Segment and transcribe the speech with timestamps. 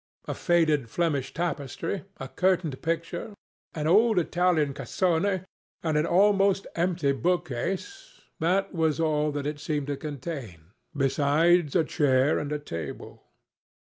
[0.25, 3.35] A faded Flemish tapestry, a curtained picture,
[3.75, 5.45] an old Italian cassone,
[5.83, 11.83] and an almost empty book case—that was all that it seemed to contain, besides a
[11.83, 13.27] chair and a table.